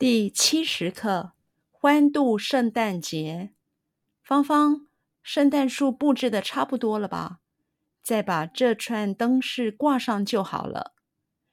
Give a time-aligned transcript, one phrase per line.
[0.00, 1.34] 第七十课，
[1.70, 3.52] 欢度圣诞节。
[4.22, 4.88] 芳芳，
[5.22, 7.40] 圣诞树布置的差不多了吧？
[8.00, 10.94] 再把这串灯饰挂上就好了。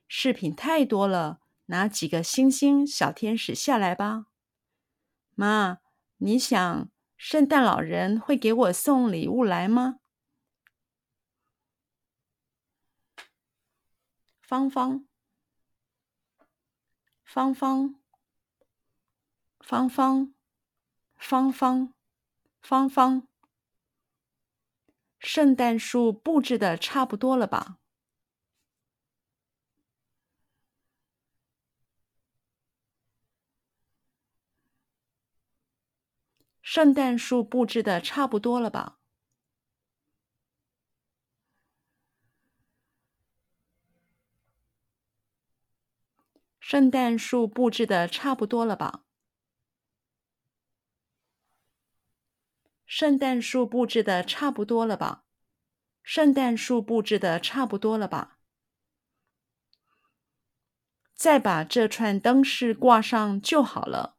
[0.08, 4.28] 饰品太多了，拿几个星星小天使下来吧。
[5.36, 5.80] 妈，
[6.20, 10.00] 你想圣诞老人会给我送礼物来吗？
[14.42, 15.06] 芳芳，
[17.26, 18.00] 芳芳。
[19.68, 20.34] 芳芳，
[21.18, 21.94] 芳芳，
[22.62, 23.28] 芳芳，
[25.20, 27.78] 圣诞树布置的差不多了吧？
[36.62, 39.00] 圣诞树布置的差不多了吧？
[46.62, 49.07] 圣诞树布置的差不多了吧？
[53.00, 55.24] 圣诞树布置的差不多了吧？
[56.02, 58.40] 圣诞树布置的差不多了吧？
[61.14, 64.18] 再把这串灯饰挂上就好了。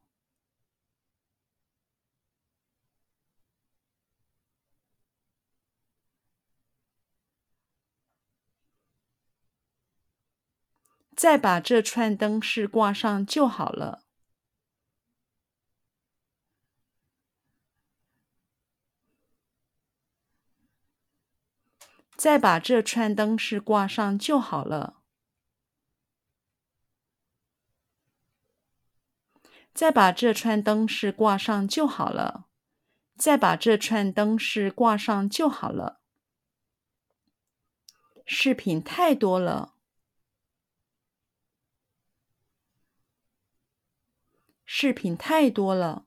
[11.17, 14.05] 再把这串灯饰挂上就好了。
[22.19, 25.01] 再把这串灯饰挂上就好了。
[29.73, 32.49] 再把这串灯饰挂上就好了。
[33.15, 36.01] 再把这串灯饰挂上就好了。
[38.25, 39.75] 饰品太多了。
[44.65, 46.05] 饰品太多了。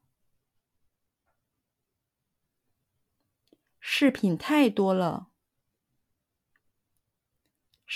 [3.80, 5.31] 饰品太多了。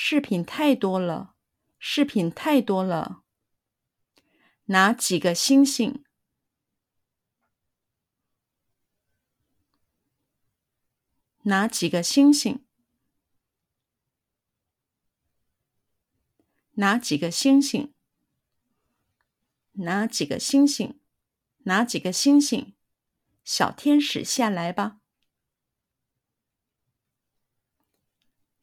[0.08, 1.34] 饰品太多了，
[1.80, 3.24] 饰品太多了。
[4.66, 6.04] 拿几个星星？
[11.42, 12.64] 拿几个星星？
[16.74, 17.92] 拿几个星星？
[19.72, 21.00] 拿几个星星？
[21.64, 22.76] 拿几个星星？
[23.42, 25.00] 小天使下来吧。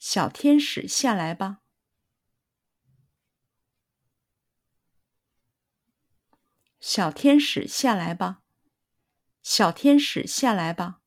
[0.05, 1.61] 小天使下来吧。
[6.81, 8.41] 小天使下来吧。
[9.41, 10.99] 小天使下来吧。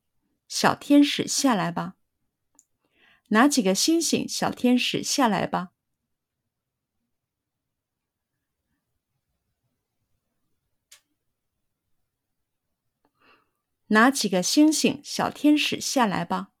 [0.47, 1.95] 小天使下来吧。
[3.27, 4.27] 拿几个星星？
[4.27, 5.73] 小天使下来吧。
[13.89, 14.99] 拿几个星星？
[15.03, 16.56] 小天使下来吧。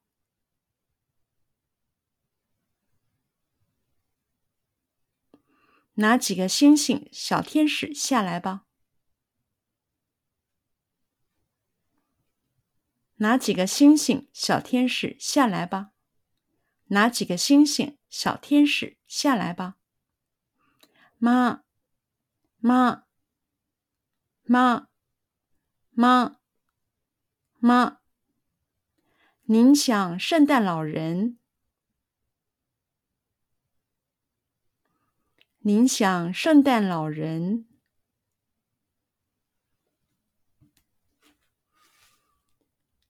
[5.99, 7.09] 拿几个星星？
[7.11, 8.65] 小天使下来吧。
[13.15, 14.29] 拿几个星星？
[14.31, 15.93] 小天使下来吧。
[16.89, 17.97] 拿几个星星？
[18.09, 19.77] 小天使下来吧。
[21.17, 21.63] 妈，
[22.59, 23.05] 妈，
[24.43, 24.89] 妈，
[25.89, 26.37] 妈，
[27.57, 28.01] 妈，
[29.45, 31.39] 您想圣诞老人？
[35.67, 37.65] 您想圣诞老人？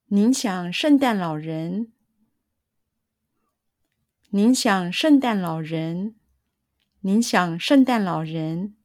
[0.07, 1.93] 您想圣诞老人？
[4.29, 6.15] 您想圣诞老人？
[7.01, 8.75] 您想圣诞老人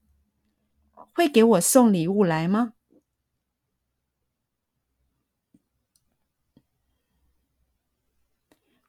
[1.14, 2.74] 会给我送礼物来吗？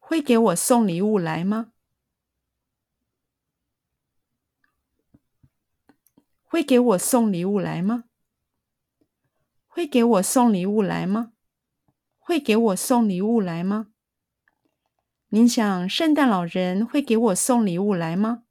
[0.01, 1.72] 会给我送礼物来吗？
[6.53, 8.03] 会给我送礼物来吗？
[9.65, 11.31] 会给我送礼物来吗？
[12.19, 13.87] 会给我送礼物来吗？
[15.29, 18.43] 您想圣诞老人会给我送礼物来吗？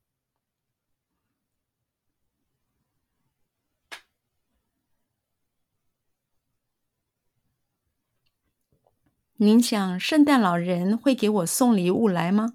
[9.34, 12.54] 您想圣诞老人会给我送礼物来吗？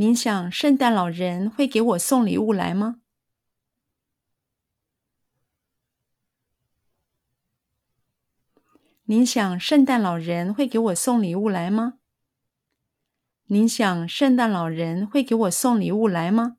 [0.00, 3.02] 您想圣诞老人会给我送礼物来吗？
[9.02, 11.98] 您想圣诞老人会给我送礼物来吗？
[13.48, 16.56] 您想圣诞老人会给我送礼物来吗？